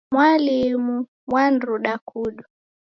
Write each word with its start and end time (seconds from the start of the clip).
Mwalimu 0.13 1.07
waniruda 1.33 1.93
kudu. 2.07 2.43